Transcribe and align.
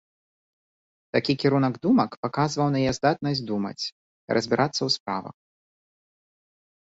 Такі 1.15 1.33
кірунак 1.41 1.75
думак 1.83 2.15
паказваў 2.25 2.67
на 2.75 2.81
яе 2.87 2.93
здатнасць 2.99 3.43
думаць 3.51 3.79
і 3.83 4.29
разбірацца 4.37 4.77
ў 4.77 4.89
справах. 4.97 5.35